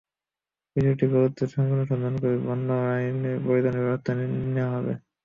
[0.75, 4.11] বিষয়টি গুরুত্বের সঙ্গে অনুসন্ধান করে বন্য প্রাণী আইনে প্রয়োজনীয় ব্যবস্থা
[4.53, 4.93] নেওয়া হবে।